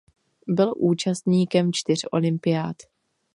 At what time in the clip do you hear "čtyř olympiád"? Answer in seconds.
1.73-2.75